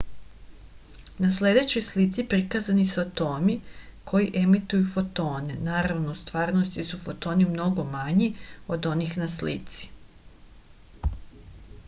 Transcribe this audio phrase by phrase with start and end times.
[1.23, 3.57] na sledećoj slici prikazani su atomi
[4.13, 8.31] koji emituju fotone naravno u stvarnosti su fotoni mnogo manji
[8.79, 9.91] od onih na slici